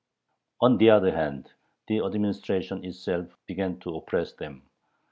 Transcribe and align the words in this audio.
On 0.61 0.79
the 0.79 0.89
other 0.89 1.15
hand, 1.15 1.51
the 1.87 1.99
administration 2.03 2.83
itself 2.83 3.37
began 3.45 3.79
to 3.81 3.95
oppress 3.97 4.33
them. 4.33 4.63